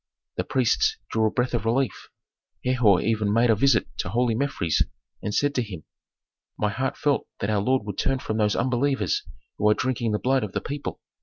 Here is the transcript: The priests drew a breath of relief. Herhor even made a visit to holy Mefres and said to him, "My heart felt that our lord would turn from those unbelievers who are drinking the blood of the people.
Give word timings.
The 0.37 0.43
priests 0.43 0.97
drew 1.11 1.27
a 1.27 1.29
breath 1.29 1.53
of 1.53 1.63
relief. 1.63 2.09
Herhor 2.65 3.01
even 3.01 3.31
made 3.31 3.51
a 3.51 3.55
visit 3.55 3.87
to 3.99 4.09
holy 4.09 4.33
Mefres 4.33 4.81
and 5.21 5.31
said 5.31 5.53
to 5.53 5.61
him, 5.61 5.83
"My 6.57 6.69
heart 6.69 6.97
felt 6.97 7.27
that 7.39 7.51
our 7.51 7.61
lord 7.61 7.85
would 7.85 7.99
turn 7.99 8.17
from 8.17 8.37
those 8.37 8.55
unbelievers 8.55 9.21
who 9.59 9.69
are 9.69 9.75
drinking 9.75 10.11
the 10.13 10.17
blood 10.17 10.43
of 10.43 10.53
the 10.53 10.59
people. 10.61 11.01